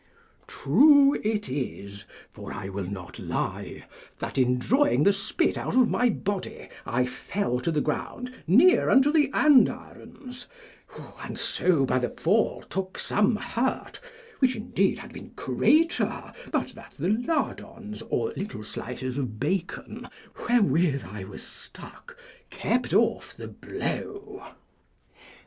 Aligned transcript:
True 0.47 1.13
it 1.23 1.47
is, 1.47 2.05
for 2.33 2.51
I 2.51 2.69
will 2.69 2.87
not 2.89 3.19
lie, 3.19 3.85
that, 4.17 4.35
in 4.39 4.57
drawing 4.57 5.03
the 5.03 5.13
spit 5.13 5.59
out 5.59 5.75
of 5.75 5.91
my 5.91 6.09
body 6.09 6.69
I 6.87 7.05
fell 7.05 7.59
to 7.59 7.69
the 7.69 7.81
ground 7.81 8.33
near 8.47 8.89
unto 8.89 9.11
the 9.11 9.29
andirons, 9.31 10.47
and 11.21 11.37
so 11.37 11.85
by 11.85 11.99
the 11.99 12.09
fall 12.09 12.63
took 12.67 12.97
some 12.97 13.35
hurt, 13.35 13.99
which 14.39 14.55
indeed 14.55 14.97
had 14.97 15.13
been 15.13 15.33
greater, 15.35 16.33
but 16.49 16.69
that 16.69 16.93
the 16.97 17.09
lardons, 17.09 18.01
or 18.09 18.33
little 18.35 18.63
slices 18.63 19.19
of 19.19 19.39
bacon 19.39 20.09
wherewith 20.49 21.03
I 21.11 21.25
was 21.25 21.43
stuck, 21.43 22.17
kept 22.49 22.95
off 22.95 23.35
the 23.35 23.49
blow. 23.49 24.47